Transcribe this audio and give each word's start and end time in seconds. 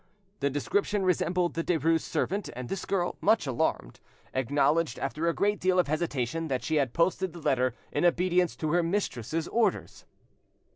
The 0.39 0.49
description 0.49 1.03
resembled 1.03 1.53
the 1.53 1.63
Derues' 1.63 1.99
servant; 1.99 2.49
and 2.55 2.69
this 2.69 2.85
girl, 2.85 3.17
much 3.21 3.45
alarmed, 3.45 3.99
acknowledged, 4.33 4.97
after 4.97 5.27
a 5.29 5.33
great 5.35 5.59
deal 5.59 5.77
of 5.77 5.87
hesitation, 5.87 6.47
that 6.47 6.63
she 6.63 6.77
had 6.77 6.91
posted 6.93 7.33
the 7.33 7.39
letter 7.39 7.75
in 7.91 8.03
obedience 8.03 8.55
to 8.55 8.71
her 8.71 8.81
mistress's 8.81 9.47
orders. 9.49 10.05